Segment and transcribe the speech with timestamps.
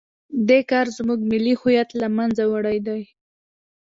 [0.47, 3.01] دې کار زموږ ملي هویت له منځه وړی دی.